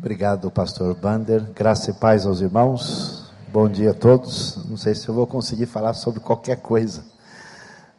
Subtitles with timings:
[0.00, 1.42] Obrigado, pastor Bander.
[1.54, 3.30] Graça e paz aos irmãos.
[3.52, 4.64] Bom dia a todos.
[4.64, 7.04] Não sei se eu vou conseguir falar sobre qualquer coisa.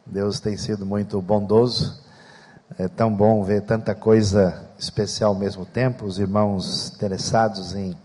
[0.04, 2.02] Deus tem sido muito bondoso.
[2.76, 6.04] É tão bom ver tanta coisa especial ao mesmo tempo.
[6.04, 7.96] Os irmãos interessados em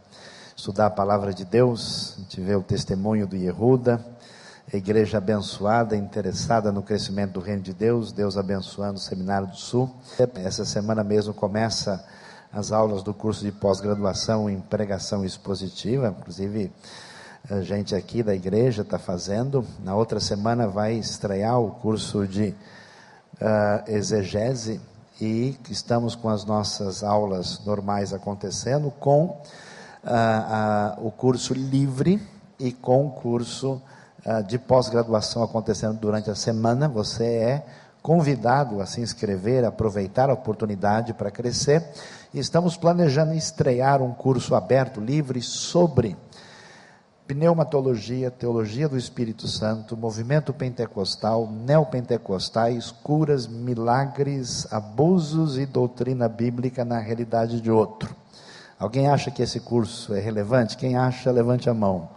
[0.56, 2.14] estudar a palavra de Deus.
[2.18, 4.06] A gente vê o testemunho do Yehuda.
[4.72, 8.12] A igreja abençoada, interessada no crescimento do reino de Deus.
[8.12, 9.90] Deus abençoando o Seminário do Sul.
[10.36, 12.06] Essa semana mesmo começa
[12.52, 16.72] as aulas do curso de pós-graduação em pregação expositiva, inclusive
[17.50, 19.66] a gente aqui da igreja está fazendo.
[19.84, 24.82] Na outra semana vai estrear o curso de uh, exegese
[25.20, 32.22] e estamos com as nossas aulas normais acontecendo com uh, uh, o curso livre
[32.60, 33.82] e com o curso
[34.46, 36.90] de pós-graduação acontecendo durante a semana.
[36.90, 37.66] Você é
[38.08, 41.86] convidado a se inscrever, aproveitar a oportunidade para crescer.
[42.34, 46.16] E estamos planejando estrear um curso aberto, livre, sobre
[47.28, 57.00] pneumatologia, teologia do Espírito Santo, movimento pentecostal, neopentecostais, curas, milagres, abusos e doutrina bíblica na
[57.00, 58.16] realidade de outro.
[58.80, 60.78] Alguém acha que esse curso é relevante?
[60.78, 62.08] Quem acha, levante a mão.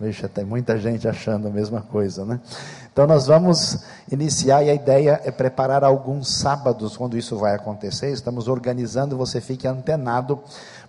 [0.00, 2.40] Veja, tem muita gente achando a mesma coisa, né?
[2.92, 8.10] Então nós vamos iniciar e a ideia é preparar alguns sábados quando isso vai acontecer.
[8.10, 10.40] Estamos organizando, você fique antenado,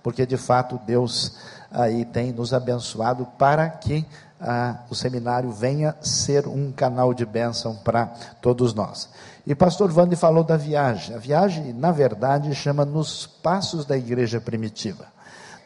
[0.02, 1.33] porque de fato Deus
[1.72, 4.05] aí tem nos abençoado para que
[4.39, 8.07] ah, o seminário venha ser um canal de bênção para
[8.41, 9.07] todos nós.
[9.45, 11.16] E pastor Vande falou da viagem.
[11.16, 15.05] A viagem, na verdade, chama Nos Passos da Igreja Primitiva.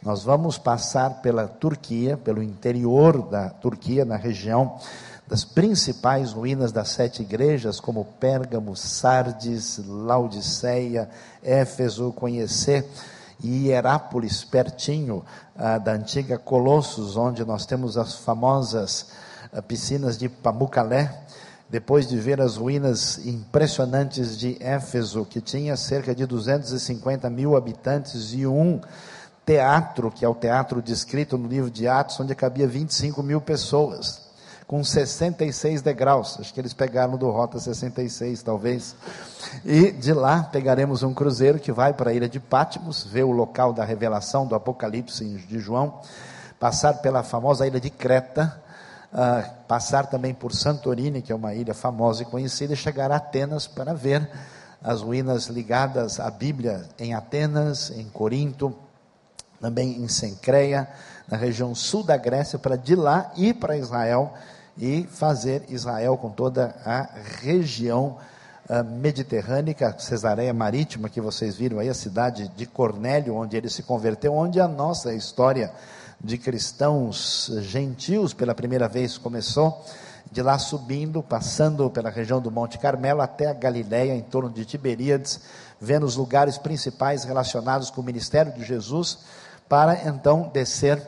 [0.04, 4.78] Nós vamos passar pela Turquia, pelo interior da Turquia, na região
[5.28, 11.10] das principais ruínas das sete igrejas, como Pérgamo, Sardes, Laodiceia,
[11.44, 12.88] Éfeso, conhecer
[13.44, 15.24] e Hierápolis, pertinho
[15.56, 19.08] ah, da antiga Colossos, onde nós temos as famosas
[19.52, 21.12] ah, piscinas de Pamucalé,
[21.68, 28.32] depois de ver as ruínas impressionantes de Éfeso, que tinha cerca de 250 mil habitantes
[28.34, 28.80] e um
[29.44, 34.25] teatro, que é o teatro descrito no livro de Atos, onde cabia 25 mil pessoas,
[34.68, 36.38] com 66 degraus.
[36.40, 38.96] Acho que eles pegaram do Rota 66, talvez.
[39.64, 43.32] E de lá pegaremos um cruzeiro que vai para a ilha de Pátimos, ver o
[43.32, 46.02] local da revelação do Apocalipse de João,
[46.60, 48.60] passar pela famosa ilha de Creta,
[49.14, 53.18] uh, passar também por Santorini, que é uma ilha famosa e conhecida, e chegar a
[53.18, 54.28] Atenas para ver
[54.84, 58.76] as ruínas ligadas à Bíblia em Atenas, em Corinto,
[59.60, 60.88] também em Sencreia,
[61.28, 64.34] na região sul da Grécia, para de lá ir para Israel
[64.78, 67.08] e fazer Israel com toda a
[67.42, 68.18] região
[68.70, 73.84] uh, mediterrânea, Cesareia Marítima, que vocês viram aí, a cidade de Cornélio, onde ele se
[73.84, 75.72] converteu, onde a nossa história
[76.20, 79.84] de cristãos gentios pela primeira vez começou,
[80.32, 84.66] de lá subindo, passando pela região do Monte Carmelo até a Galiléia, em torno de
[84.66, 85.40] Tiberíades,
[85.80, 89.20] vendo os lugares principais relacionados com o ministério de Jesus,
[89.70, 91.02] para então descer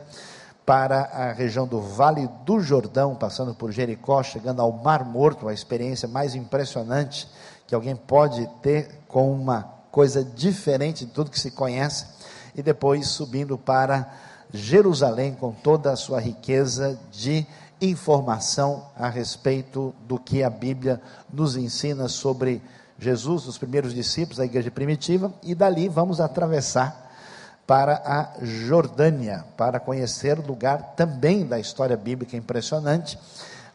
[0.68, 5.54] para a região do Vale do Jordão, passando por Jericó, chegando ao Mar Morto, a
[5.54, 7.26] experiência mais impressionante
[7.66, 12.04] que alguém pode ter com uma coisa diferente de tudo que se conhece,
[12.54, 14.12] e depois subindo para
[14.52, 17.46] Jerusalém com toda a sua riqueza de
[17.80, 21.00] informação a respeito do que a Bíblia
[21.32, 22.60] nos ensina sobre
[22.98, 27.07] Jesus, os primeiros discípulos da igreja primitiva, e dali vamos atravessar
[27.68, 33.18] para a Jordânia, para conhecer lugar também da história bíblica impressionante,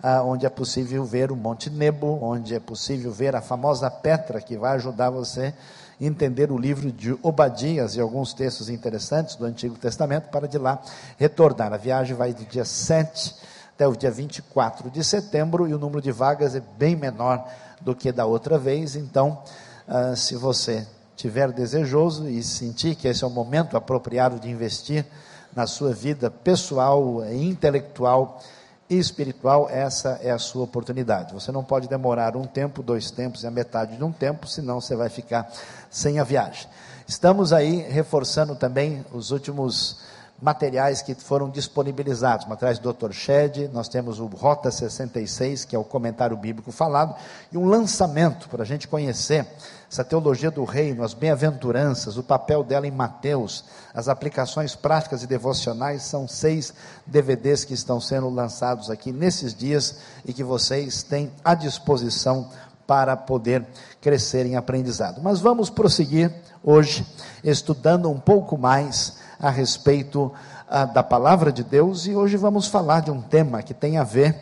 [0.02, 4.42] ah, onde é possível ver o Monte Nebo, onde é possível ver a famosa Petra,
[4.42, 5.54] que vai ajudar você
[6.02, 10.58] a entender o livro de Obadias e alguns textos interessantes do Antigo Testamento, para de
[10.58, 10.82] lá
[11.20, 11.72] retornar.
[11.72, 13.36] A viagem vai do dia 7
[13.76, 17.48] até o dia 24 de setembro e o número de vagas é bem menor
[17.80, 19.44] do que da outra vez, então,
[19.88, 20.88] ah, se você
[21.24, 25.06] tiver desejoso e sentir que esse é o momento apropriado de investir
[25.56, 28.42] na sua vida pessoal, intelectual
[28.90, 31.34] e espiritual, essa é a sua oportunidade.
[31.34, 34.82] Você não pode demorar um tempo, dois tempos e a metade de um tempo, senão
[34.82, 35.50] você vai ficar
[35.90, 36.68] sem a viagem.
[37.08, 40.02] Estamos aí reforçando também os últimos
[40.44, 43.14] materiais que foram disponibilizados, materiais do Dr.
[43.14, 47.16] Shed, nós temos o Rota 66, que é o comentário bíblico falado,
[47.50, 49.48] e um lançamento para a gente conhecer
[49.90, 53.64] essa teologia do reino, as bem-aventuranças, o papel dela em Mateus,
[53.94, 56.74] as aplicações práticas e devocionais, são seis
[57.08, 62.50] DVDs que estão sendo lançados aqui nesses dias e que vocês têm à disposição
[62.86, 63.66] para poder
[64.02, 65.22] crescer em aprendizado.
[65.22, 67.06] Mas vamos prosseguir hoje
[67.46, 70.32] estudando um pouco mais a respeito
[70.70, 74.04] ah, da palavra de Deus e hoje vamos falar de um tema que tem a
[74.06, 74.38] ver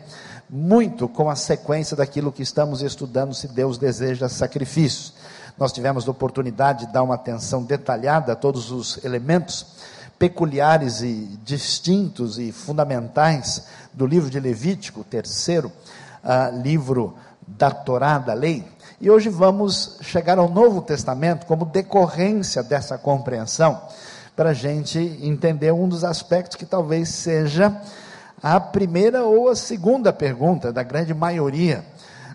[0.48, 5.12] muito com a sequência daquilo que estamos estudando, se Deus deseja sacrifícios.
[5.58, 9.66] Nós tivemos a oportunidade de dar uma atenção detalhada a todos os elementos
[10.20, 15.72] peculiares e distintos e fundamentais do livro de Levítico, terceiro
[16.22, 18.64] uh, livro da Torá, da lei.
[19.00, 23.82] E hoje vamos chegar ao Novo Testamento como decorrência dessa compreensão,
[24.34, 27.80] para a gente entender um dos aspectos que talvez seja
[28.42, 31.84] a primeira ou a segunda pergunta da grande maioria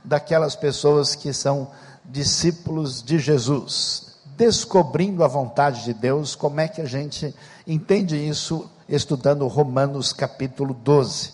[0.03, 1.69] daquelas pessoas que são
[2.05, 4.15] discípulos de Jesus.
[4.37, 7.35] Descobrindo a vontade de Deus, como é que a gente
[7.65, 11.33] entende isso estudando Romanos capítulo 12?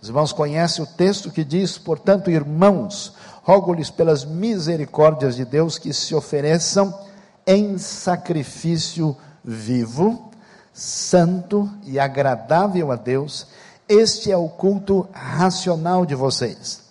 [0.00, 3.12] Os irmãos conhecem o texto que diz: Portanto, irmãos,
[3.42, 6.98] rogo-lhes pelas misericórdias de Deus que se ofereçam
[7.46, 9.16] em sacrifício
[9.50, 10.30] vivo,
[10.72, 13.46] santo e agradável a Deus
[13.88, 16.82] este é o culto racional de vocês.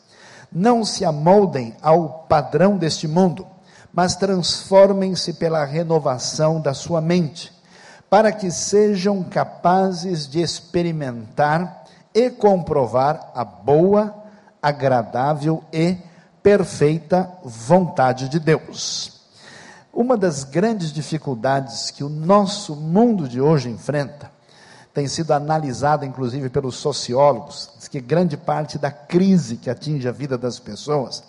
[0.52, 3.46] Não se amoldem ao padrão deste mundo,
[3.94, 7.54] mas transformem-se pela renovação da sua mente,
[8.10, 14.16] para que sejam capazes de experimentar e comprovar a boa,
[14.60, 15.98] agradável e
[16.42, 19.17] perfeita vontade de Deus.
[19.98, 24.30] Uma das grandes dificuldades que o nosso mundo de hoje enfrenta
[24.94, 30.12] tem sido analisada inclusive pelos sociólogos, diz que grande parte da crise que atinge a
[30.12, 31.24] vida das pessoas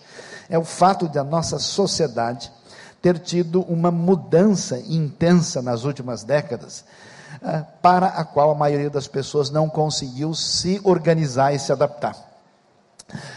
[0.51, 2.53] é o fato de a nossa sociedade
[3.01, 6.85] ter tido uma mudança intensa nas últimas décadas,
[7.43, 12.15] eh, para a qual a maioria das pessoas não conseguiu se organizar e se adaptar.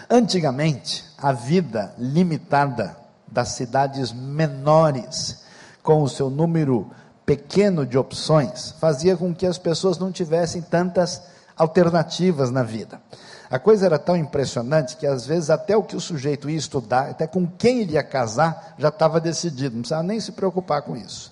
[0.10, 3.00] Antigamente, a vida limitada
[3.32, 5.40] das cidades menores,
[5.82, 6.92] com o seu número
[7.26, 11.22] pequeno de opções fazia com que as pessoas não tivessem tantas
[11.56, 13.02] alternativas na vida.
[13.50, 17.10] A coisa era tão impressionante que às vezes até o que o sujeito ia estudar,
[17.10, 20.96] até com quem ele ia casar, já estava decidido, não precisava nem se preocupar com
[20.96, 21.32] isso.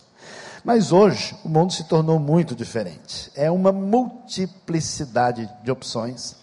[0.63, 3.31] Mas hoje o mundo se tornou muito diferente.
[3.35, 6.35] É uma multiplicidade de opções,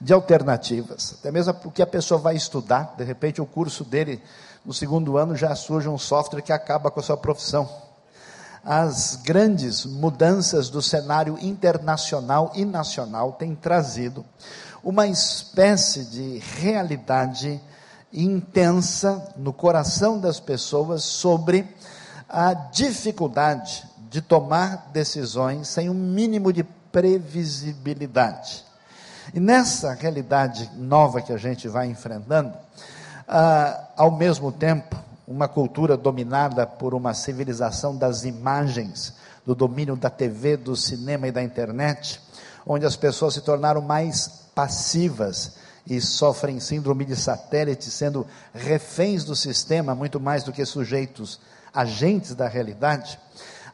[0.00, 4.20] de alternativas, até mesmo porque a pessoa vai estudar, de repente o curso dele
[4.64, 7.68] no segundo ano já surge um software que acaba com a sua profissão
[8.64, 14.24] as grandes mudanças do cenário internacional e nacional têm trazido
[14.84, 17.60] uma espécie de realidade
[18.12, 21.66] intensa no coração das pessoas sobre
[22.28, 28.64] a dificuldade de tomar decisões sem um mínimo de previsibilidade.
[29.32, 32.52] E nessa realidade nova que a gente vai enfrentando,
[33.34, 34.94] ah, ao mesmo tempo,
[35.26, 39.14] uma cultura dominada por uma civilização das imagens,
[39.46, 42.20] do domínio da TV, do cinema e da internet,
[42.66, 45.54] onde as pessoas se tornaram mais passivas
[45.86, 51.40] e sofrem síndrome de satélite, sendo reféns do sistema muito mais do que sujeitos
[51.72, 53.18] agentes da realidade.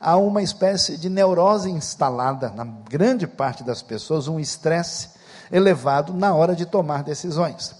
[0.00, 5.08] Há uma espécie de neurose instalada na grande parte das pessoas, um estresse
[5.50, 7.77] elevado na hora de tomar decisões.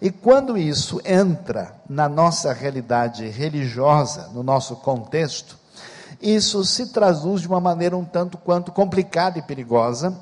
[0.00, 5.58] E quando isso entra na nossa realidade religiosa, no nosso contexto,
[6.20, 10.16] isso se traduz de uma maneira um tanto quanto complicada e perigosa,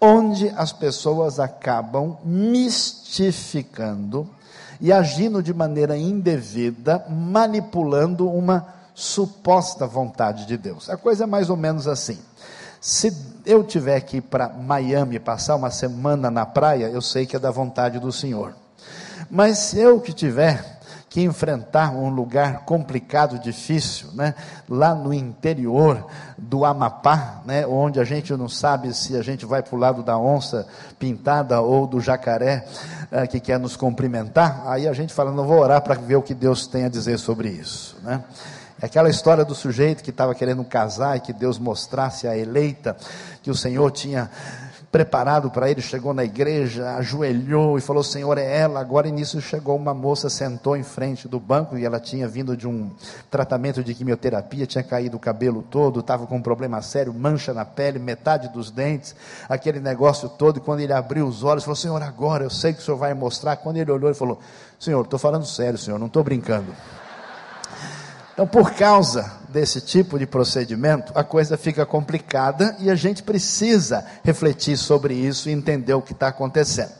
[0.00, 4.28] onde as pessoas acabam mistificando
[4.80, 10.90] e agindo de maneira indevida, manipulando uma suposta vontade de Deus.
[10.90, 12.18] A coisa é mais ou menos assim.
[12.80, 17.36] Se eu tiver que ir para Miami passar uma semana na praia, eu sei que
[17.36, 18.54] é da vontade do Senhor.
[19.30, 20.80] Mas se eu que tiver
[21.12, 24.34] que enfrentar um lugar complicado, difícil, né?
[24.66, 26.06] lá no interior
[26.38, 27.66] do Amapá, né?
[27.66, 30.66] onde a gente não sabe se a gente vai para o lado da onça
[30.98, 32.64] pintada ou do jacaré
[33.12, 36.22] uh, que quer nos cumprimentar, aí a gente fala, não vou orar para ver o
[36.22, 37.94] que Deus tem a dizer sobre isso.
[38.02, 38.24] Né?
[38.80, 42.96] É aquela história do sujeito que estava querendo casar e que Deus mostrasse a eleita
[43.42, 44.30] que o Senhor tinha
[44.92, 48.78] preparado para ele, chegou na igreja, ajoelhou e falou: Senhor, é ela.
[48.78, 52.68] Agora, nisso, chegou uma moça, sentou em frente do banco e ela tinha vindo de
[52.68, 52.90] um
[53.30, 57.64] tratamento de quimioterapia, tinha caído o cabelo todo, estava com um problema sério, mancha na
[57.64, 59.16] pele, metade dos dentes,
[59.48, 60.58] aquele negócio todo.
[60.58, 63.14] E quando ele abriu os olhos, falou: Senhor, agora eu sei que o senhor vai
[63.14, 63.56] mostrar.
[63.56, 64.38] Quando ele olhou, ele falou:
[64.78, 66.70] Senhor, estou falando sério, senhor, não estou brincando.
[68.32, 74.04] Então, por causa desse tipo de procedimento, a coisa fica complicada e a gente precisa
[74.24, 76.92] refletir sobre isso e entender o que está acontecendo.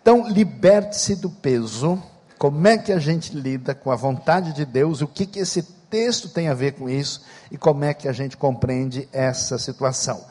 [0.00, 2.02] Então, liberte-se do peso.
[2.36, 5.00] Como é que a gente lida com a vontade de Deus?
[5.00, 7.22] O que, que esse texto tem a ver com isso?
[7.52, 10.24] E como é que a gente compreende essa situação?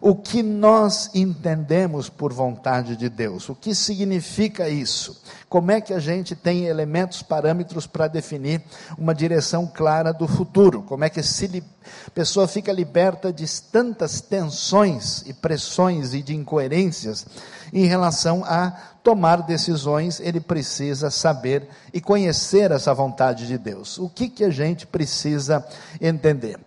[0.00, 3.48] O que nós entendemos por vontade de Deus.
[3.48, 5.20] O que significa isso?
[5.48, 8.62] Como é que a gente tem elementos, parâmetros para definir
[8.96, 10.82] uma direção clara do futuro?
[10.82, 17.26] Como é que a pessoa fica liberta de tantas tensões e pressões e de incoerências
[17.72, 18.70] em relação a
[19.02, 20.20] tomar decisões?
[20.20, 23.98] Ele precisa saber e conhecer essa vontade de Deus.
[23.98, 25.66] O que, que a gente precisa
[26.00, 26.60] entender?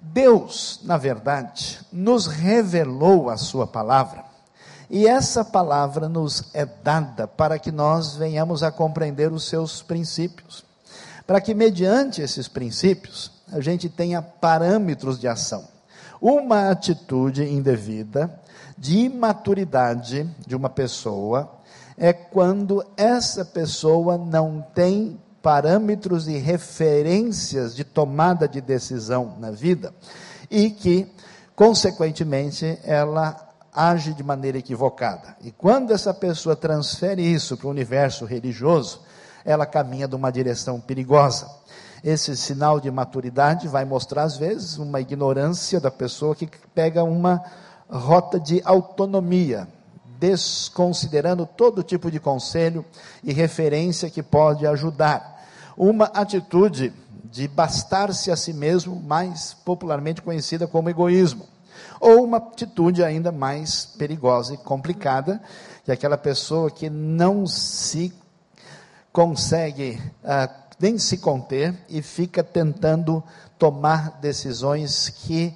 [0.00, 4.24] Deus, na verdade, nos revelou a Sua palavra,
[4.88, 10.64] e essa palavra nos é dada para que nós venhamos a compreender os seus princípios,
[11.26, 15.68] para que, mediante esses princípios, a gente tenha parâmetros de ação.
[16.20, 18.40] Uma atitude indevida,
[18.76, 21.52] de imaturidade de uma pessoa,
[21.96, 29.94] é quando essa pessoa não tem parâmetros e referências de tomada de decisão na vida
[30.50, 31.06] e que,
[31.54, 35.36] consequentemente, ela age de maneira equivocada.
[35.42, 39.00] E quando essa pessoa transfere isso para o universo religioso,
[39.44, 41.48] ela caminha de uma direção perigosa.
[42.02, 47.42] Esse sinal de maturidade vai mostrar, às vezes, uma ignorância da pessoa que pega uma
[47.88, 49.68] rota de autonomia,
[50.20, 52.84] desconsiderando todo tipo de conselho
[53.24, 55.42] e referência que pode ajudar.
[55.76, 56.92] Uma atitude
[57.24, 61.48] de bastar-se a si mesmo, mais popularmente conhecida como egoísmo.
[61.98, 65.40] Ou uma atitude ainda mais perigosa e complicada,
[65.84, 68.12] que é aquela pessoa que não se
[69.12, 73.22] consegue uh, nem se conter e fica tentando
[73.58, 75.54] tomar decisões que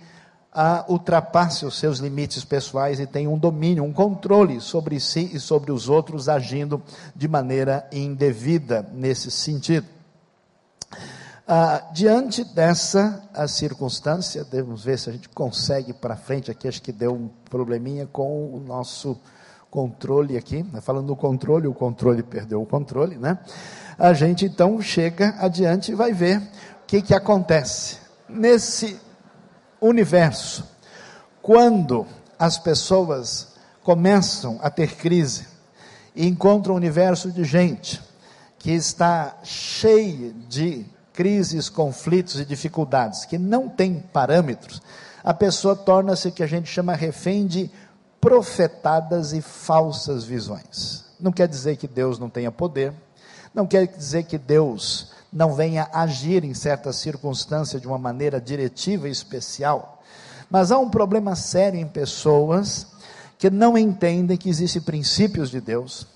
[0.55, 5.41] a ultrapasse os seus limites pessoais e tem um domínio, um controle sobre si e
[5.41, 6.81] sobre os outros, agindo
[7.15, 9.87] de maneira indevida nesse sentido.
[11.47, 16.93] Ah, diante dessa circunstância, devemos ver se a gente consegue para frente aqui, acho que
[16.93, 19.19] deu um probleminha com o nosso
[19.71, 20.81] controle aqui, né?
[20.81, 23.41] falando do controle, o controle perdeu o controle, né?
[23.99, 27.99] A gente então chega adiante e vai ver o que que acontece.
[28.29, 28.99] Nesse
[29.81, 30.65] universo.
[31.43, 32.07] Quando
[32.39, 35.47] as pessoas começam a ter crise
[36.15, 38.01] e encontram um universo de gente
[38.59, 44.83] que está cheio de crises, conflitos e dificuldades, que não tem parâmetros,
[45.23, 47.71] a pessoa torna-se o que a gente chama refém de
[48.21, 51.05] profetadas e falsas visões.
[51.21, 52.93] Não quer dizer que Deus não tenha poder,
[53.55, 59.09] não quer dizer que Deus não venha agir em certas circunstâncias de uma maneira diretiva
[59.09, 60.01] e especial.
[60.49, 62.87] Mas há um problema sério em pessoas
[63.37, 66.07] que não entendem que existem princípios de Deus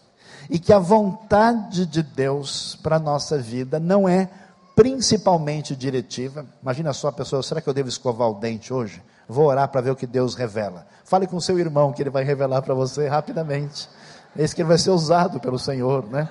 [0.49, 4.31] e que a vontade de Deus para a nossa vida não é
[4.77, 6.47] principalmente diretiva.
[6.63, 9.03] Imagina só a pessoa, será que eu devo escovar o dente hoje?
[9.29, 10.87] Vou orar para ver o que Deus revela.
[11.05, 13.89] Fale com seu irmão que ele vai revelar para você rapidamente.
[14.37, 16.29] Esse que ele vai ser usado pelo Senhor, né?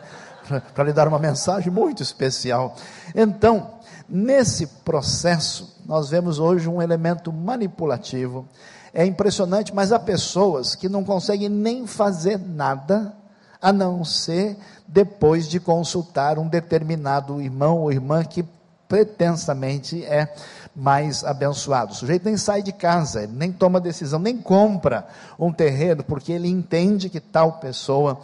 [0.74, 2.76] Para lhe dar uma mensagem muito especial.
[3.16, 3.72] Então,
[4.08, 8.48] nesse processo, nós vemos hoje um elemento manipulativo.
[8.94, 13.14] É impressionante, mas há pessoas que não conseguem nem fazer nada
[13.62, 18.46] a não ser depois de consultar um determinado irmão ou irmã que
[18.88, 20.34] pretensamente é
[20.76, 21.92] mais abençoado.
[21.92, 26.32] O sujeito nem sai de casa, ele nem toma decisão, nem compra um terreno, porque
[26.32, 28.22] ele entende que tal pessoa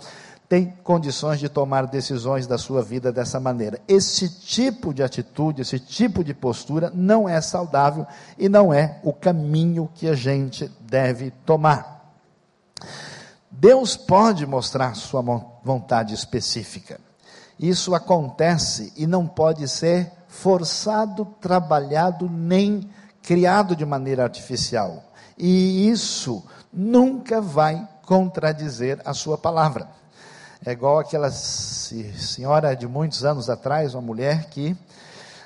[0.54, 3.82] tem condições de tomar decisões da sua vida dessa maneira.
[3.88, 8.06] Esse tipo de atitude, esse tipo de postura não é saudável
[8.38, 12.14] e não é o caminho que a gente deve tomar.
[13.50, 15.24] Deus pode mostrar sua
[15.64, 17.02] vontade específica.
[17.60, 22.88] Isso acontece e não pode ser forçado, trabalhado, nem
[23.24, 25.04] criado de maneira artificial.
[25.36, 30.03] E isso nunca vai contradizer a sua palavra.
[30.66, 34.74] É igual aquela senhora de muitos anos atrás, uma mulher que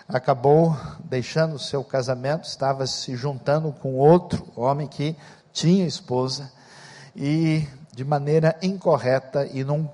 [0.07, 5.15] acabou deixando o seu casamento, estava se juntando com outro homem que
[5.51, 6.51] tinha esposa
[7.15, 9.89] e de maneira incorreta e numa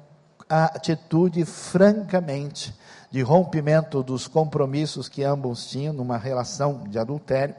[0.49, 2.77] atitude francamente
[3.09, 7.55] de rompimento dos compromissos que ambos tinham numa relação de adultério.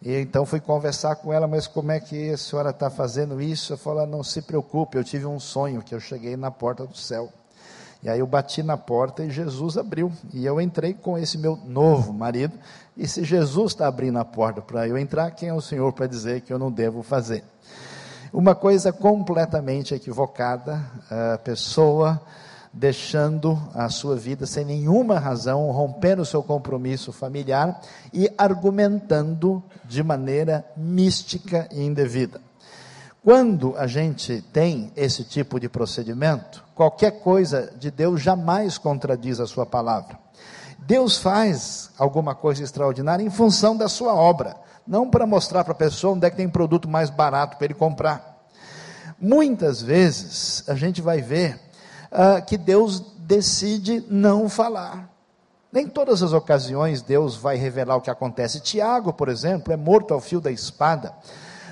[0.00, 3.72] E então fui conversar com ela, mas como é que a senhora está fazendo isso?
[3.72, 6.96] Eu falei, não se preocupe, eu tive um sonho que eu cheguei na porta do
[6.96, 7.28] céu.
[8.00, 10.12] E aí eu bati na porta e Jesus abriu.
[10.32, 12.56] E eu entrei com esse meu novo marido.
[12.96, 16.06] E se Jesus está abrindo a porta para eu entrar, quem é o Senhor para
[16.06, 17.42] dizer que eu não devo fazer?
[18.32, 22.20] Uma coisa completamente equivocada, a pessoa
[22.78, 27.80] deixando a sua vida sem nenhuma razão, rompendo o seu compromisso familiar
[28.12, 32.40] e argumentando de maneira mística e indevida.
[33.24, 39.46] Quando a gente tem esse tipo de procedimento, qualquer coisa de Deus jamais contradiz a
[39.46, 40.16] sua palavra.
[40.78, 44.56] Deus faz alguma coisa extraordinária em função da sua obra,
[44.86, 47.74] não para mostrar para a pessoa onde é que tem produto mais barato para ele
[47.74, 48.38] comprar.
[49.20, 51.67] Muitas vezes a gente vai ver
[52.10, 55.10] uh, que Deus decide não falar.
[55.70, 58.60] Nem todas as ocasiões Deus vai revelar o que acontece.
[58.60, 61.12] Tiago, por exemplo, é morto ao fio da espada.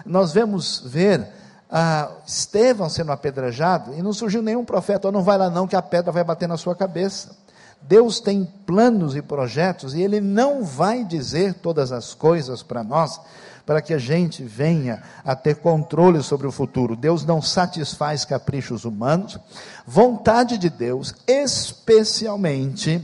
[0.04, 1.26] Nós vemos ver
[1.70, 5.74] ah, Estevão sendo apedrejado e não surgiu nenhum profeta, oh, não vai lá não que
[5.74, 7.36] a pedra vai bater na sua cabeça.
[7.82, 13.20] Deus tem planos e projetos e Ele não vai dizer todas as coisas para nós
[13.66, 16.94] para que a gente venha a ter controle sobre o futuro.
[16.94, 19.38] Deus não satisfaz caprichos humanos.
[19.84, 23.02] Vontade de Deus, especialmente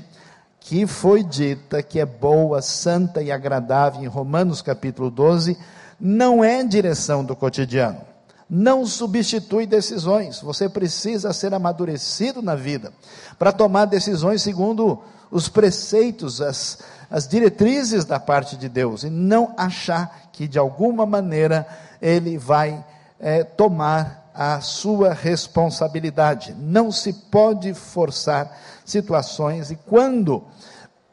[0.61, 5.59] que foi dita que é boa, santa e agradável em Romanos capítulo 12,
[6.01, 8.01] não é direção do cotidiano.
[8.49, 10.41] Não substitui decisões.
[10.41, 12.93] Você precisa ser amadurecido na vida
[13.39, 15.03] para tomar decisões segundo
[15.33, 16.79] os preceitos, as,
[17.11, 21.67] as diretrizes da parte de Deus e não achar que de alguma maneira
[22.03, 22.85] ele vai
[23.19, 26.55] é, tomar a sua responsabilidade.
[26.59, 30.45] Não se pode forçar situações e quando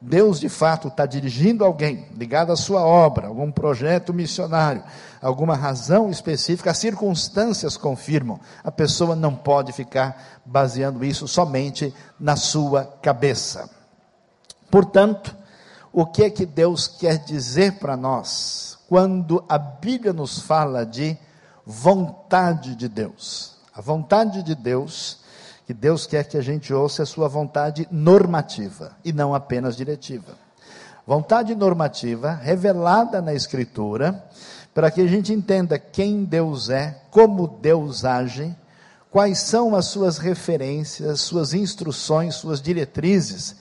[0.02, 4.84] Deus de fato está dirigindo alguém ligado à sua obra, algum projeto missionário,
[5.22, 8.40] alguma razão específica, as circunstâncias confirmam.
[8.64, 13.79] A pessoa não pode ficar baseando isso somente na sua cabeça.
[14.70, 15.36] Portanto,
[15.92, 21.18] o que é que Deus quer dizer para nós quando a Bíblia nos fala de
[21.66, 23.58] vontade de Deus?
[23.74, 25.20] A vontade de Deus
[25.70, 30.34] que Deus quer que a gente ouça a sua vontade normativa e não apenas diretiva.
[31.06, 34.28] Vontade normativa revelada na Escritura,
[34.74, 38.52] para que a gente entenda quem Deus é, como Deus age,
[39.12, 43.56] quais são as suas referências, suas instruções, suas diretrizes.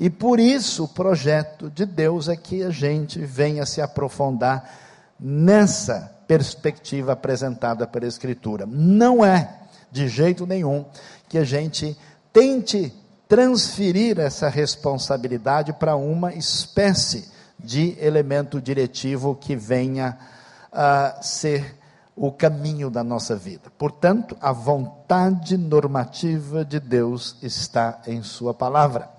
[0.00, 4.70] E por isso o projeto de Deus é que a gente venha se aprofundar
[5.18, 8.64] nessa perspectiva apresentada pela Escritura.
[8.64, 9.58] Não é,
[9.90, 10.84] de jeito nenhum,
[11.28, 11.98] que a gente
[12.32, 12.94] tente
[13.26, 20.16] transferir essa responsabilidade para uma espécie de elemento diretivo que venha
[20.72, 21.76] a ser
[22.14, 23.70] o caminho da nossa vida.
[23.76, 29.17] Portanto, a vontade normativa de Deus está em Sua palavra.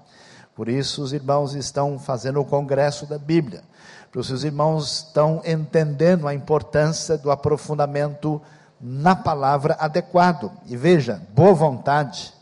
[0.60, 3.63] Por isso, os irmãos estão fazendo o congresso da Bíblia.
[4.12, 8.41] Por isso, os irmãos estão entendendo a importância do aprofundamento
[8.78, 10.52] na palavra adequado.
[10.65, 12.34] E veja, boa vontade,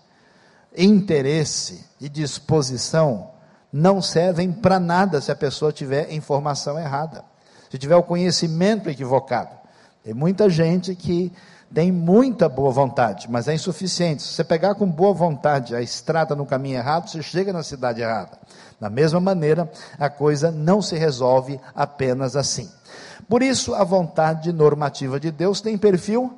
[0.76, 3.30] interesse e disposição
[3.72, 7.24] não servem para nada se a pessoa tiver informação errada,
[7.70, 9.56] se tiver o conhecimento equivocado.
[10.04, 11.32] Tem muita gente que
[11.74, 14.24] tem muita boa vontade, mas é insuficiente.
[14.24, 18.02] Se você pegar com boa vontade a estrada no caminho errado, você chega na cidade
[18.02, 18.38] errada.
[18.80, 22.70] Da mesma maneira, a coisa não se resolve apenas assim.
[23.28, 26.34] Por isso, a vontade normativa de Deus tem perfil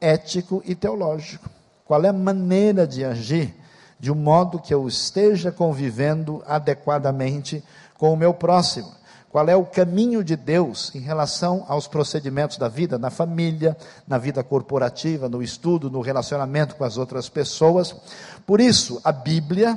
[0.00, 1.48] ético e teológico.
[1.84, 3.54] Qual é a maneira de agir
[3.98, 7.64] de um modo que eu esteja convivendo adequadamente
[7.96, 8.92] com o meu próximo?
[9.34, 14.16] Qual é o caminho de Deus em relação aos procedimentos da vida, na família, na
[14.16, 17.96] vida corporativa, no estudo, no relacionamento com as outras pessoas?
[18.46, 19.76] Por isso, a Bíblia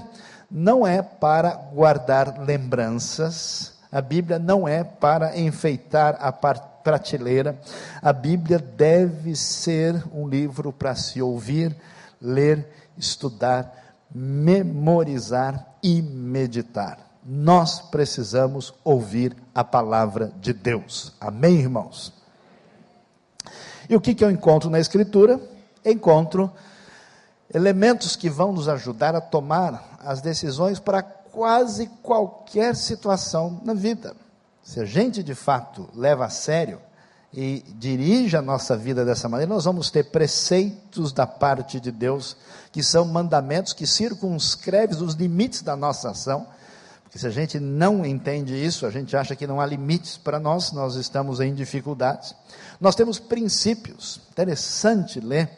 [0.52, 7.60] não é para guardar lembranças, a Bíblia não é para enfeitar a prateleira.
[8.00, 11.76] A Bíblia deve ser um livro para se ouvir,
[12.22, 12.63] ler,
[12.96, 17.07] estudar, memorizar e meditar.
[17.29, 21.11] Nós precisamos ouvir a palavra de Deus.
[21.19, 22.13] Amém, irmãos?
[23.89, 25.37] E o que, que eu encontro na Escritura?
[25.83, 26.49] Encontro
[27.53, 34.15] elementos que vão nos ajudar a tomar as decisões para quase qualquer situação na vida.
[34.63, 36.79] Se a gente de fato leva a sério
[37.33, 42.37] e dirige a nossa vida dessa maneira, nós vamos ter preceitos da parte de Deus,
[42.71, 46.47] que são mandamentos que circunscrevem os limites da nossa ação.
[47.17, 50.71] Se a gente não entende isso, a gente acha que não há limites para nós,
[50.71, 52.36] nós estamos em dificuldades.
[52.80, 54.21] Nós temos princípios.
[54.30, 55.49] Interessante ler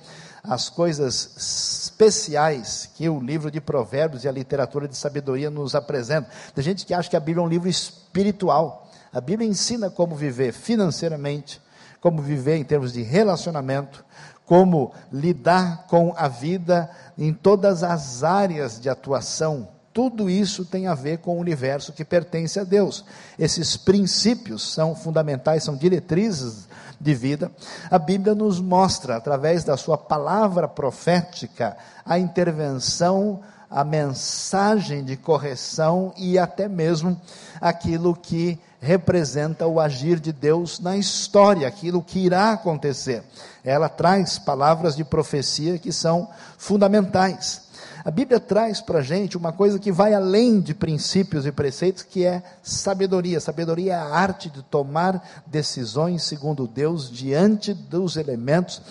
[0.41, 6.31] as coisas especiais que o livro de Provérbios e a literatura de sabedoria nos apresentam.
[6.55, 8.89] Tem gente que acha que a Bíblia é um livro espiritual.
[9.11, 11.61] A Bíblia ensina como viver financeiramente,
[11.99, 14.05] como viver em termos de relacionamento,
[14.45, 20.93] como lidar com a vida em todas as áreas de atuação Tudo isso tem a
[20.93, 23.03] ver com o universo que pertence a Deus.
[23.37, 26.67] Esses princípios são fundamentais, são diretrizes
[26.99, 27.51] de vida.
[27.89, 31.75] A Bíblia nos mostra, através da sua palavra profética,
[32.05, 37.19] a intervenção, a mensagem de correção e até mesmo
[37.61, 43.23] aquilo que representa o agir de Deus na história, aquilo que irá acontecer.
[43.63, 47.68] Ela traz palavras de profecia que são fundamentais.
[48.03, 52.03] A Bíblia traz para a gente uma coisa que vai além de princípios e preceitos,
[52.03, 53.39] que é sabedoria.
[53.39, 58.81] Sabedoria é a arte de tomar decisões segundo Deus diante dos elementos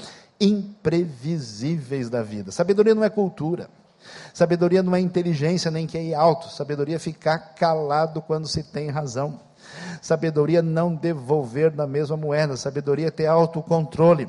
[0.41, 2.53] imprevisíveis da vida.
[2.53, 3.69] Sabedoria não é cultura.
[4.33, 6.51] Sabedoria não é inteligência nem que é alto.
[6.51, 9.41] Sabedoria é ficar calado quando se tem razão.
[10.01, 12.57] Sabedoria não devolver na mesma moeda.
[12.57, 14.29] Sabedoria é ter autocontrole.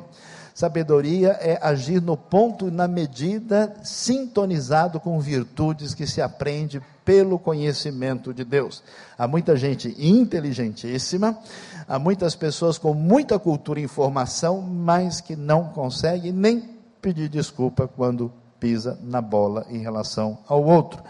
[0.60, 7.40] Sabedoria é agir no ponto e na medida sintonizado com virtudes que se aprende pelo
[7.40, 8.84] conhecimento de Deus.
[9.18, 11.40] Há muita gente inteligentíssima,
[11.88, 17.88] há muitas pessoas com muita cultura e informação, mas que não conseguem nem pedir desculpa
[17.88, 21.02] quando pisa na bola em relação ao outro.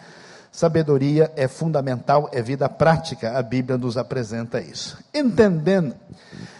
[0.52, 4.96] Sabedoria é fundamental, é vida prática, a Bíblia nos apresenta isso.
[5.12, 5.96] Entendendo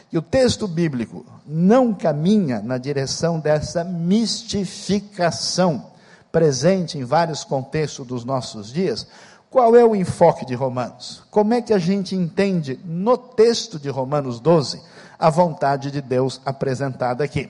[0.10, 5.88] que o texto bíblico não caminha na direção dessa mistificação
[6.32, 9.08] presente em vários contextos dos nossos dias,
[9.50, 11.24] qual é o enfoque de Romanos?
[11.30, 14.82] Como é que a gente entende no texto de Romanos 12
[15.18, 17.50] a vontade de Deus apresentada aqui?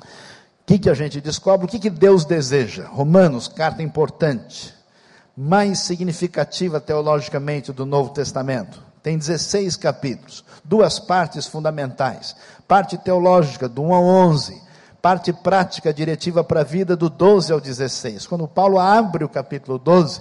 [0.00, 0.06] O
[0.66, 1.66] que, que a gente descobre?
[1.66, 2.88] O que, que Deus deseja?
[2.88, 4.74] Romanos, carta importante,
[5.36, 8.85] mais significativa teologicamente do Novo Testamento.
[9.06, 12.34] Tem 16 capítulos, duas partes fundamentais:
[12.66, 14.60] parte teológica, do 1 ao 11,
[15.00, 18.26] parte prática diretiva para a vida, do 12 ao 16.
[18.26, 20.20] Quando Paulo abre o capítulo 12,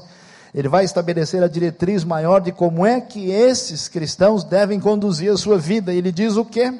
[0.53, 5.37] ele vai estabelecer a diretriz maior de como é que esses cristãos devem conduzir a
[5.37, 5.91] sua vida.
[5.91, 6.71] Ele diz o quê?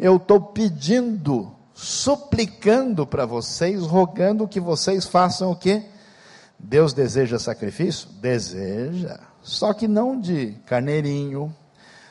[0.00, 5.82] Eu estou pedindo, suplicando para vocês, rogando que vocês façam o quê?
[6.58, 8.08] Deus deseja sacrifício?
[8.22, 11.54] Deseja só que não de carneirinho,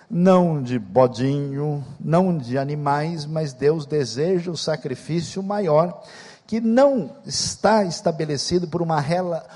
[0.09, 6.01] não de bodinho, não de animais, mas Deus deseja o sacrifício maior,
[6.47, 9.03] que não está estabelecido por uma,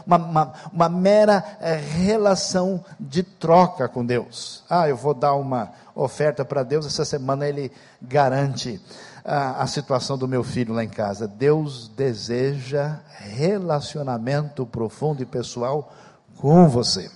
[0.06, 4.62] uma, uma, uma mera é, relação de troca com Deus.
[4.70, 8.82] Ah, eu vou dar uma oferta para Deus, essa semana ele garante
[9.24, 11.30] a, a situação do meu filho lá em casa.
[11.30, 15.94] Deus deseja relacionamento profundo e pessoal
[16.36, 17.10] com você.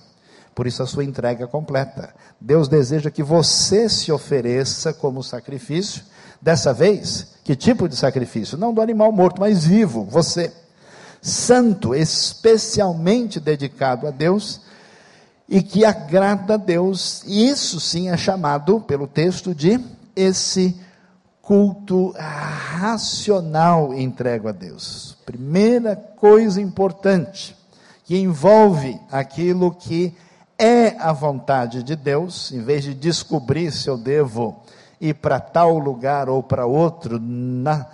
[0.54, 2.14] Por isso a sua entrega completa.
[2.40, 6.02] Deus deseja que você se ofereça como sacrifício.
[6.40, 8.56] Dessa vez, que tipo de sacrifício?
[8.56, 10.52] Não do animal morto, mas vivo, você.
[11.20, 14.60] Santo, especialmente dedicado a Deus
[15.48, 17.22] e que agrada a Deus.
[17.26, 19.80] E isso sim é chamado pelo texto de
[20.14, 20.78] esse
[21.40, 25.16] culto racional entregue a Deus.
[25.26, 27.56] Primeira coisa importante
[28.04, 30.14] que envolve aquilo que
[30.58, 34.62] é a vontade de Deus, em vez de descobrir se eu devo
[35.00, 37.86] ir para tal lugar ou para outro na,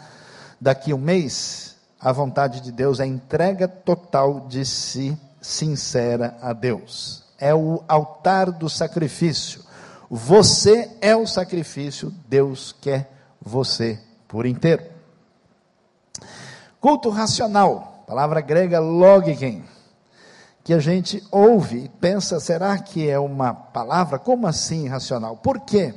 [0.60, 6.52] daqui um mês, a vontade de Deus é a entrega total de si, sincera a
[6.52, 7.24] Deus.
[7.38, 9.62] É o altar do sacrifício.
[10.10, 14.84] Você é o sacrifício, Deus quer você por inteiro.
[16.80, 19.64] Culto racional, palavra grega logiken
[20.70, 24.20] que a gente ouve e pensa, será que é uma palavra?
[24.20, 25.36] Como assim racional?
[25.36, 25.92] Por quê?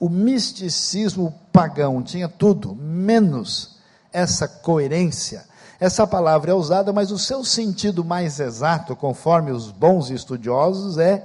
[0.00, 3.78] O misticismo pagão tinha tudo, menos
[4.12, 5.44] essa coerência.
[5.78, 11.24] Essa palavra é usada, mas o seu sentido mais exato, conforme os bons estudiosos, é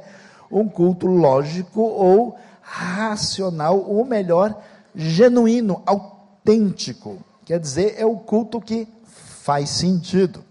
[0.52, 4.56] um culto lógico ou racional, ou melhor,
[4.94, 7.18] genuíno, autêntico.
[7.46, 10.51] Quer dizer, é o culto que faz sentido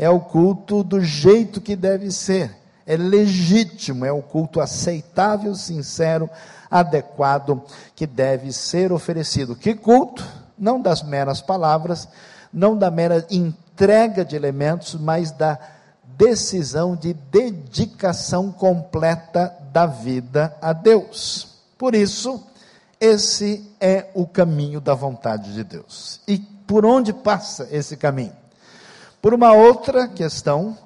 [0.00, 6.30] é o culto do jeito que deve ser, é legítimo, é o culto aceitável, sincero,
[6.70, 7.62] adequado
[7.94, 9.54] que deve ser oferecido.
[9.54, 10.26] Que culto?
[10.58, 12.08] Não das meras palavras,
[12.50, 15.58] não da mera entrega de elementos, mas da
[16.16, 21.58] decisão de dedicação completa da vida a Deus.
[21.76, 22.42] Por isso,
[22.98, 26.22] esse é o caminho da vontade de Deus.
[26.26, 28.39] E por onde passa esse caminho?
[29.20, 30.76] Por uma outra questão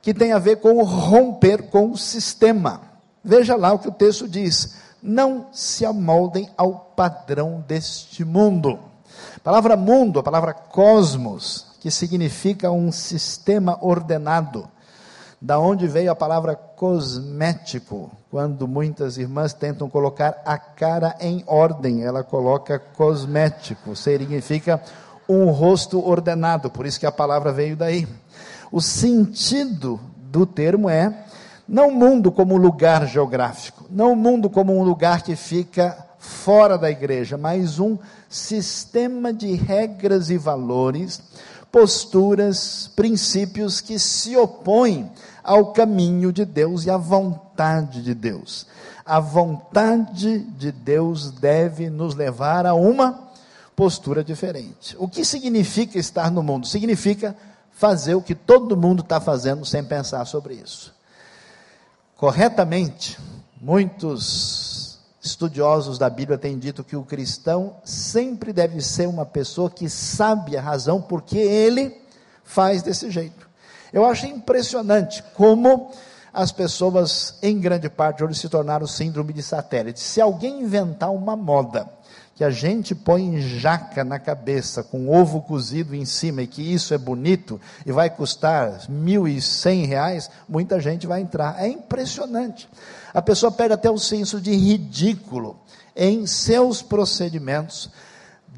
[0.00, 2.80] que tem a ver com romper com o sistema.
[3.22, 8.78] Veja lá o que o texto diz: não se amoldem ao padrão deste mundo.
[9.36, 14.68] A palavra mundo, a palavra cosmos, que significa um sistema ordenado,
[15.40, 18.10] Da onde veio a palavra cosmético?
[18.28, 24.82] Quando muitas irmãs tentam colocar a cara em ordem, ela coloca cosmético, significa
[25.28, 28.08] um rosto ordenado, por isso que a palavra veio daí.
[28.72, 31.24] O sentido do termo é
[31.68, 36.78] não o mundo como lugar geográfico, não o mundo como um lugar que fica fora
[36.78, 41.20] da igreja, mas um sistema de regras e valores,
[41.70, 45.10] posturas, princípios que se opõem
[45.44, 48.66] ao caminho de Deus e à vontade de Deus.
[49.04, 53.27] A vontade de Deus deve nos levar a uma
[53.78, 54.96] postura diferente.
[54.98, 56.66] O que significa estar no mundo?
[56.66, 57.36] Significa
[57.70, 60.92] fazer o que todo mundo está fazendo sem pensar sobre isso.
[62.16, 63.16] Corretamente,
[63.60, 69.88] muitos estudiosos da Bíblia têm dito que o cristão sempre deve ser uma pessoa que
[69.88, 72.02] sabe a razão porque ele
[72.42, 73.48] faz desse jeito.
[73.92, 75.92] Eu acho impressionante como
[76.32, 80.00] as pessoas, em grande parte, hoje se tornaram síndrome de satélite.
[80.00, 81.88] Se alguém inventar uma moda
[82.38, 86.94] que a gente põe jaca na cabeça com ovo cozido em cima e que isso
[86.94, 91.60] é bonito e vai custar mil e cem reais, muita gente vai entrar.
[91.60, 92.68] É impressionante.
[93.12, 95.58] A pessoa perde até o senso de ridículo
[95.96, 97.90] em seus procedimentos.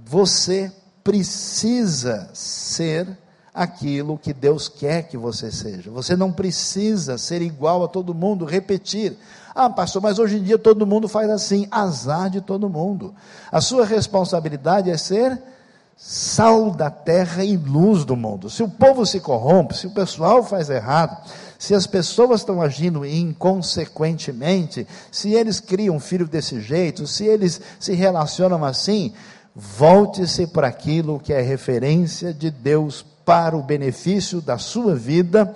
[0.04, 0.70] Você
[1.02, 3.08] precisa ser
[3.54, 5.90] aquilo que Deus quer que você seja.
[5.90, 9.16] Você não precisa ser igual a todo mundo, repetir.
[9.54, 11.66] Ah, pastor, mas hoje em dia todo mundo faz assim.
[11.70, 13.14] Azar de todo mundo.
[13.50, 15.40] A sua responsabilidade é ser
[15.96, 18.48] sal da terra e luz do mundo.
[18.48, 21.14] Se o povo se corrompe, se o pessoal faz errado,
[21.58, 27.92] se as pessoas estão agindo inconsequentemente, se eles criam filho desse jeito, se eles se
[27.92, 29.12] relacionam assim,
[29.54, 35.54] volte-se para aquilo que é referência de Deus para o benefício da sua vida,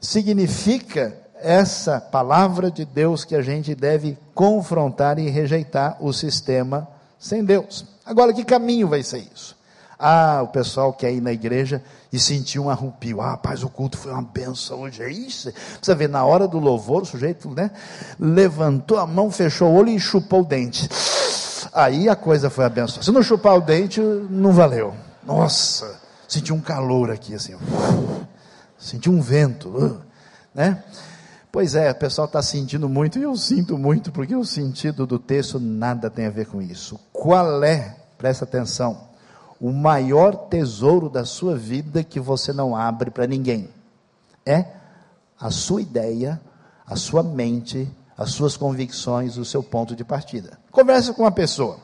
[0.00, 7.44] significa essa palavra de Deus que a gente deve confrontar e rejeitar o sistema sem
[7.44, 7.84] Deus.
[8.04, 9.56] Agora, que caminho vai ser isso?
[9.98, 11.80] Ah, o pessoal quer ir na igreja
[12.12, 13.20] e sentir um arrupio.
[13.20, 15.00] Ah, paz, o culto foi uma benção hoje.
[15.00, 15.52] É isso.
[15.80, 17.70] Você vê, na hora do louvor, o sujeito né,
[18.18, 20.88] levantou a mão, fechou o olho e chupou o dente.
[21.72, 23.04] Aí a coisa foi abençoada.
[23.04, 24.92] Se não chupar o dente, não valeu.
[25.24, 27.56] Nossa, senti um calor aqui, assim.
[28.76, 30.02] Senti um vento.
[30.52, 30.82] Né?
[31.52, 35.18] Pois é, o pessoal está sentindo muito e eu sinto muito, porque o sentido do
[35.18, 36.98] texto nada tem a ver com isso.
[37.12, 39.08] Qual é, presta atenção,
[39.60, 43.68] o maior tesouro da sua vida que você não abre para ninguém?
[44.46, 44.64] É
[45.38, 46.40] a sua ideia,
[46.86, 47.86] a sua mente,
[48.16, 50.58] as suas convicções, o seu ponto de partida.
[50.70, 51.76] Converse com uma pessoa.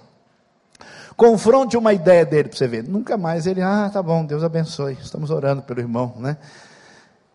[1.15, 2.85] Confronte uma ideia dele para você ver.
[2.85, 4.97] Nunca mais ele, ah, tá bom, Deus abençoe.
[5.03, 6.39] Estamos orando pelo irmão, né?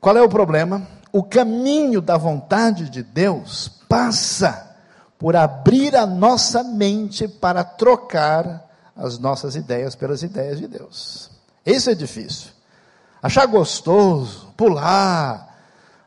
[0.03, 0.85] Qual é o problema?
[1.13, 4.75] o caminho da vontade de Deus passa
[5.19, 11.29] por abrir a nossa mente para trocar as nossas ideias pelas ideias de Deus.
[11.63, 12.49] Isso é difícil.
[13.21, 15.55] Achar gostoso, pular,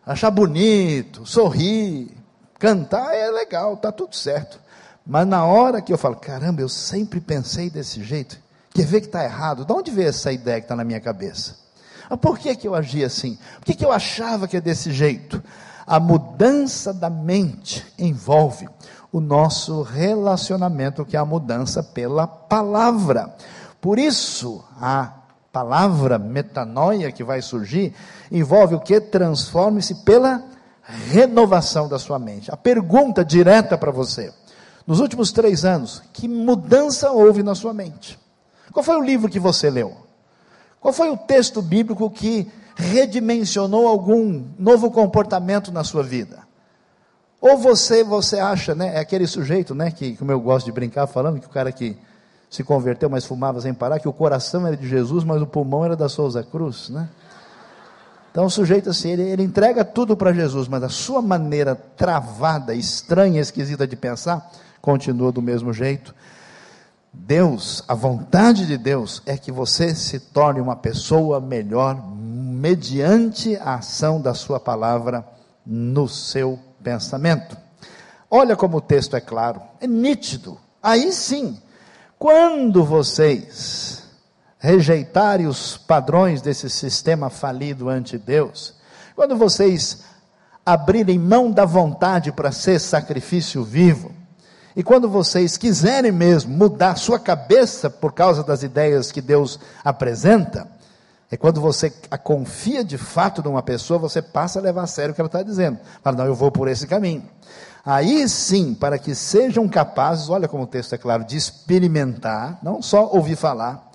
[0.05, 2.11] achar bonito, sorrir,
[2.59, 4.61] cantar é legal, tá tudo certo.
[5.07, 8.37] Mas na hora que eu falo, caramba, eu sempre pensei desse jeito,
[8.75, 9.65] quer ver que está errado?
[9.65, 11.66] De onde veio essa ideia que está na minha cabeça?
[12.09, 13.39] Mas por que, que eu agi assim?
[13.59, 15.43] Por que, que eu achava que é desse jeito?
[15.87, 18.69] A mudança da mente envolve
[19.13, 23.35] o nosso relacionamento, que é a mudança pela palavra.
[23.81, 25.13] Por isso, a
[25.53, 27.95] palavra metanoia que vai surgir
[28.31, 29.01] envolve o que?
[29.01, 30.43] Transforme-se pela
[31.11, 32.51] renovação da sua mente.
[32.53, 34.33] A pergunta direta para você:
[34.87, 38.19] nos últimos três anos, que mudança houve na sua mente?
[38.73, 40.06] Qual foi o livro que você leu?
[40.81, 46.41] Qual foi o texto bíblico que redimensionou algum novo comportamento na sua vida?
[47.41, 51.07] Ou você, você acha, né, é aquele sujeito, né, que como eu gosto de brincar
[51.07, 51.97] falando que o cara que
[52.49, 55.85] se converteu, mas fumava sem parar, que o coração era de Jesus, mas o pulmão
[55.85, 57.09] era da Souza Cruz, né?
[58.31, 62.75] Então o sujeito assim, ele, ele entrega tudo para Jesus, mas a sua maneira travada,
[62.75, 66.15] estranha, esquisita de pensar, continua do mesmo jeito.
[67.19, 73.77] Deus, a vontade de Deus é que você se torne uma pessoa melhor mediante a
[73.77, 75.27] ação da sua palavra
[75.65, 77.57] no seu pensamento.
[78.31, 80.61] Olha como o texto é claro, é nítido.
[80.83, 81.59] Aí sim,
[82.19, 84.05] quando vocês
[84.59, 88.75] rejeitarem os padrões desse sistema falido ante Deus,
[89.17, 90.05] quando vocês
[90.65, 94.13] abrirem mão da vontade para ser sacrifício vivo,
[94.77, 100.69] e quando vocês quiserem mesmo mudar sua cabeça por causa das ideias que Deus apresenta,
[101.29, 101.91] É quando você
[102.23, 105.43] confia de fato numa pessoa, você passa a levar a sério o que ela está
[105.43, 105.79] dizendo.
[106.03, 107.25] Fala, não, eu vou por esse caminho.
[107.85, 112.81] Aí sim, para que sejam capazes, olha como o texto é claro, de experimentar, não
[112.81, 113.91] só ouvir falar,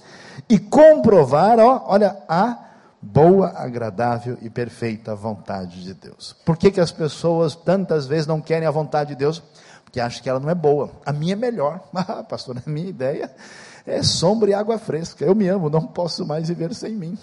[0.49, 2.57] e comprovar, ó, olha, a
[3.01, 6.35] boa, agradável e perfeita vontade de Deus.
[6.45, 9.41] Por que, que as pessoas tantas vezes não querem a vontade de Deus?
[9.91, 10.89] Porque acham que ela não é boa.
[11.05, 11.81] A minha é melhor.
[11.93, 13.29] Ah, pastor, a minha ideia
[13.85, 15.25] é sombra e água fresca.
[15.25, 17.17] Eu me amo, não posso mais viver sem mim.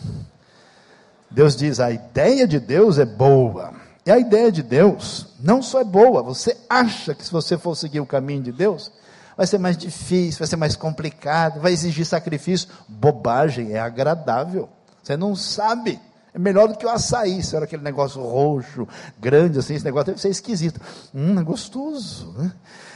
[1.31, 3.73] Deus diz: a ideia de Deus é boa
[4.05, 7.75] e a ideia de Deus não só é boa, você acha que se você for
[7.75, 8.93] seguir o caminho de Deus,
[9.37, 12.69] vai ser mais difícil, vai ser mais complicado, vai exigir sacrifício.
[12.87, 14.69] Bobagem, é agradável.
[15.03, 15.99] Você não sabe.
[16.39, 18.87] É melhor do que o açaí, era aquele negócio roxo,
[19.19, 20.81] grande assim, esse negócio deve ser esquisito.
[21.13, 22.33] Hum, é gostoso.
[22.39, 22.53] Né?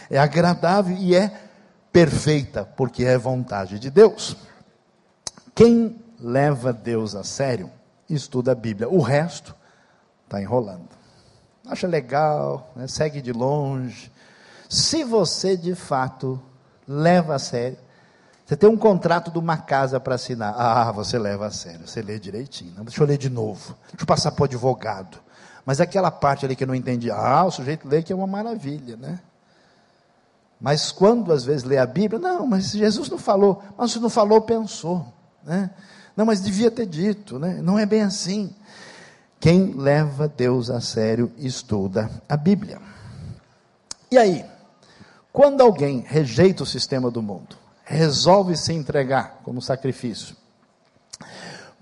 [0.08, 1.32] É agradável e é
[1.92, 4.36] perfeita, porque é vontade de Deus.
[5.54, 7.70] Quem leva Deus a sério,
[8.08, 8.88] estuda a Bíblia.
[8.88, 9.54] O resto
[10.24, 11.02] está enrolando
[11.66, 14.10] acha legal, né, segue de longe.
[14.68, 16.40] Se você de fato
[16.86, 17.78] leva a sério,
[18.44, 20.54] você tem um contrato de uma casa para assinar.
[20.56, 22.74] Ah, você leva a sério, você lê direitinho.
[22.76, 25.18] Não, deixa eu ler de novo, deixa eu passar para o advogado.
[25.64, 28.26] Mas aquela parte ali que eu não entendi, ah, o sujeito lê que é uma
[28.26, 29.20] maravilha, né?
[30.60, 34.10] Mas quando às vezes lê a Bíblia, não, mas Jesus não falou, mas se não
[34.10, 35.06] falou, pensou,
[35.44, 35.70] né?
[36.16, 37.60] Não, mas devia ter dito, né?
[37.62, 38.54] Não é bem assim.
[39.40, 42.80] Quem leva Deus a sério estuda a Bíblia.
[44.10, 44.44] E aí,
[45.32, 47.56] quando alguém rejeita o sistema do mundo,
[47.92, 50.34] resolve se entregar como sacrifício,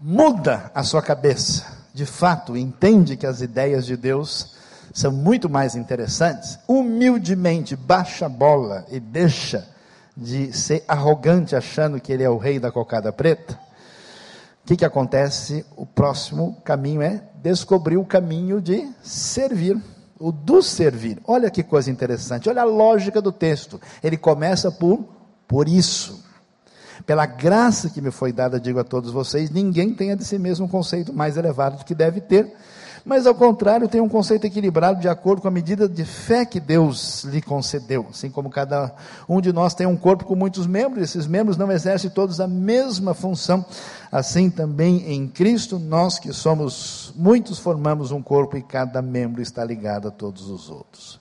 [0.01, 4.55] muda a sua cabeça, de fato, entende que as ideias de Deus
[4.93, 9.69] são muito mais interessantes, humildemente baixa a bola e deixa
[10.17, 13.59] de ser arrogante achando que ele é o rei da cocada preta,
[14.63, 15.65] o que, que acontece?
[15.77, 19.81] O próximo caminho é descobrir o caminho de servir,
[20.19, 21.19] o do servir.
[21.25, 23.81] Olha que coisa interessante, olha a lógica do texto.
[24.03, 25.20] Ele começa por
[25.51, 26.23] por isso.
[27.05, 30.67] Pela graça que me foi dada, digo a todos vocês, ninguém tenha de si mesmo
[30.67, 32.55] um conceito mais elevado do que deve ter,
[33.05, 36.61] mas ao contrário, tem um conceito equilibrado de acordo com a medida de fé que
[36.61, 38.07] Deus lhe concedeu.
[38.11, 38.95] Assim como cada
[39.29, 42.47] um de nós tem um corpo com muitos membros, esses membros não exercem todos a
[42.47, 43.65] mesma função.
[44.13, 49.65] Assim também em Cristo, nós que somos muitos formamos um corpo e cada membro está
[49.65, 51.19] ligado a todos os outros.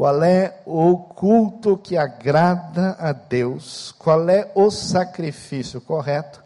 [0.00, 3.94] Qual é o culto que agrada a Deus?
[3.98, 6.42] Qual é o sacrifício correto?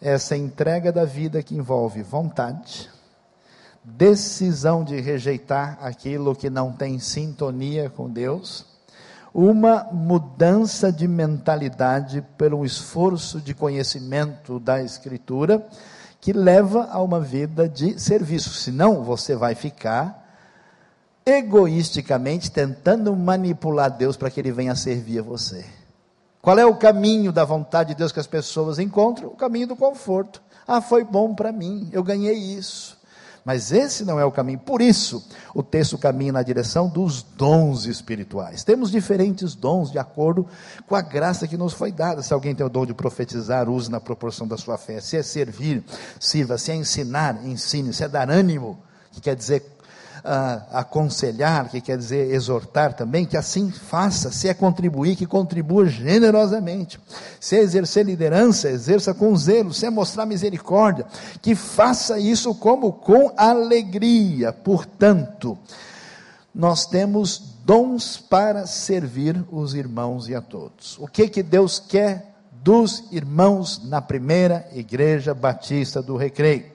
[0.00, 2.88] Essa entrega da vida que envolve vontade,
[3.82, 8.64] decisão de rejeitar aquilo que não tem sintonia com Deus,
[9.34, 15.66] uma mudança de mentalidade pelo esforço de conhecimento da Escritura,
[16.20, 18.50] que leva a uma vida de serviço.
[18.50, 20.21] Senão, você vai ficar
[21.24, 25.64] egoisticamente tentando manipular Deus para que Ele venha servir a você.
[26.40, 29.28] Qual é o caminho da vontade de Deus que as pessoas encontram?
[29.28, 30.42] O caminho do conforto.
[30.66, 33.00] Ah, foi bom para mim, eu ganhei isso.
[33.44, 34.58] Mas esse não é o caminho.
[34.60, 38.62] Por isso, o texto caminha na direção dos dons espirituais.
[38.62, 40.46] Temos diferentes dons de acordo
[40.86, 42.22] com a graça que nos foi dada.
[42.22, 45.00] Se alguém tem o dom de profetizar, use na proporção da sua fé.
[45.00, 45.82] Se é servir,
[46.20, 46.56] sirva.
[46.56, 47.92] Se é ensinar, ensine.
[47.92, 48.78] Se é dar ânimo,
[49.10, 49.66] que quer dizer
[50.24, 54.30] uh, aconselhar, que quer dizer exortar também, que assim faça.
[54.30, 56.98] Se é contribuir, que contribua generosamente.
[57.40, 59.74] Se é exercer liderança, exerça com zelo.
[59.74, 61.06] Se é mostrar misericórdia,
[61.40, 64.52] que faça isso como com alegria.
[64.52, 65.58] Portanto,
[66.54, 70.98] nós temos dons para servir os irmãos e a todos.
[70.98, 76.70] O que que Deus quer dos irmãos na primeira igreja batista do Recreio?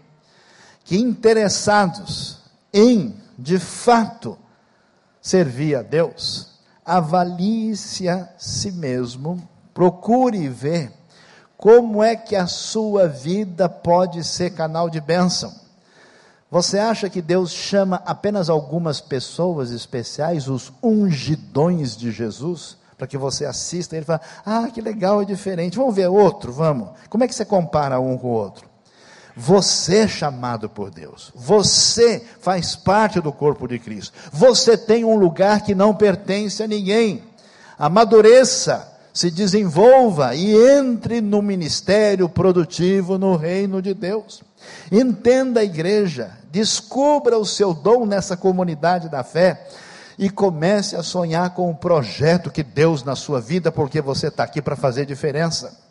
[0.83, 2.37] Que interessados
[2.73, 4.37] em de fato
[5.21, 10.91] servir a Deus, avalie-se a si mesmo, procure ver
[11.57, 15.53] como é que a sua vida pode ser canal de bênção.
[16.49, 23.17] Você acha que Deus chama apenas algumas pessoas especiais, os ungidões de Jesus, para que
[23.17, 25.77] você assista ele fala: Ah, que legal, é diferente.
[25.77, 26.89] Vamos ver outro, vamos.
[27.09, 28.67] Como é que você compara um com o outro?
[29.39, 31.31] Você é chamado por Deus.
[31.35, 34.11] Você faz parte do corpo de Cristo.
[34.33, 37.21] Você tem um lugar que não pertence a ninguém.
[37.77, 44.41] Amadureça, se desenvolva e entre no ministério produtivo no reino de Deus.
[44.91, 49.67] Entenda a igreja, descubra o seu dom nessa comunidade da fé
[50.17, 54.43] e comece a sonhar com o projeto que Deus na sua vida, porque você está
[54.43, 55.86] aqui para fazer diferença.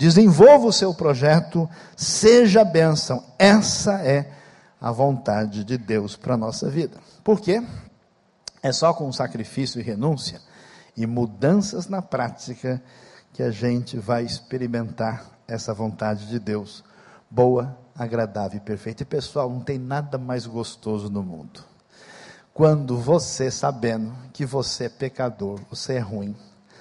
[0.00, 3.22] Desenvolva o seu projeto, seja bênção.
[3.38, 4.32] Essa é
[4.80, 6.96] a vontade de Deus para a nossa vida.
[7.22, 7.62] Por quê?
[8.62, 10.40] É só com sacrifício e renúncia
[10.96, 12.82] e mudanças na prática
[13.34, 16.82] que a gente vai experimentar essa vontade de Deus,
[17.30, 19.02] boa, agradável e perfeita.
[19.02, 21.62] E pessoal, não tem nada mais gostoso no mundo.
[22.54, 26.34] Quando você, sabendo que você é pecador, você é ruim,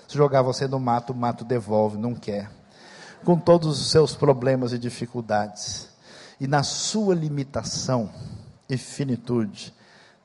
[0.08, 2.50] se jogar você no mato, o mato devolve, não quer.
[3.24, 5.90] Com todos os seus problemas e dificuldades,
[6.40, 8.10] e na sua limitação
[8.70, 9.74] e finitude,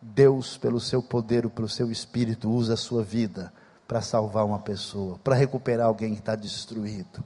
[0.01, 3.53] Deus, pelo seu poder, pelo seu espírito, usa a sua vida
[3.89, 7.25] para salvar uma pessoa, para recuperar alguém que está destruído,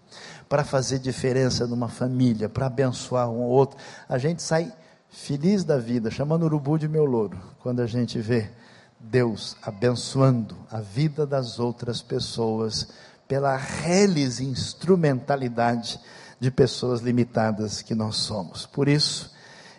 [0.49, 3.79] para fazer diferença numa família, para abençoar um ou outro.
[4.09, 4.73] A gente sai
[5.09, 8.51] feliz da vida, chamando o urubu de meu louro, quando a gente vê
[8.99, 12.89] Deus abençoando a vida das outras pessoas
[13.29, 16.01] pela reles instrumentalidade
[16.41, 18.67] de pessoas limitadas que nós somos.
[18.67, 19.31] Por isso,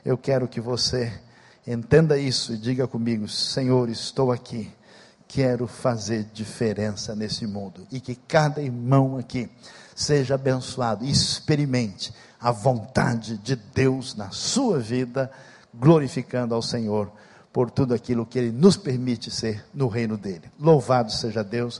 [0.05, 1.11] eu quero que você
[1.67, 4.71] entenda isso e diga comigo: Senhor, estou aqui
[5.29, 9.47] quero fazer diferença nesse mundo e que cada irmão aqui
[9.95, 15.31] seja abençoado, experimente a vontade de Deus na sua vida,
[15.73, 17.11] glorificando ao Senhor
[17.53, 20.49] por tudo aquilo que Ele nos permite ser no reino dele.
[20.59, 21.79] Louvado seja Deus,